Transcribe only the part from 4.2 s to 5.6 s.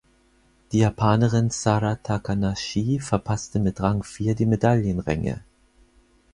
die Medaillenränge.